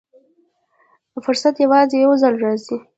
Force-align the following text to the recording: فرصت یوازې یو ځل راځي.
فرصت 1.25 1.55
یوازې 1.65 1.97
یو 2.05 2.13
ځل 2.21 2.35
راځي. 2.43 2.77